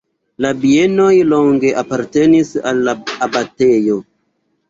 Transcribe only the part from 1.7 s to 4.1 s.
apartenis al abatejo.